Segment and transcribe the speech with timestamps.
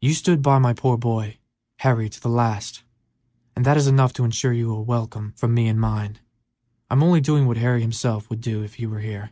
[0.00, 1.38] "You stood by my poor boy,
[1.76, 2.82] Harry, to the last,
[3.54, 6.18] and that is enough to insure you a welcome from me and mine.
[6.90, 9.30] I'm only doing what Harry himself would do if he were here."